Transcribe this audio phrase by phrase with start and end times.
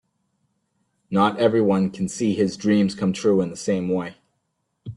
[1.11, 4.15] Not everyone can see his dreams come true in the same way.